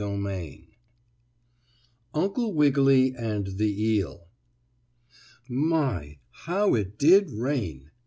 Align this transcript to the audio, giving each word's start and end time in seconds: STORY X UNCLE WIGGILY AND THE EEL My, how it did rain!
STORY 0.03 0.65
X 0.67 0.77
UNCLE 2.15 2.53
WIGGILY 2.55 3.13
AND 3.15 3.45
THE 3.59 3.85
EEL 3.89 4.29
My, 5.47 6.17
how 6.31 6.73
it 6.73 6.97
did 6.97 7.29
rain! 7.29 7.91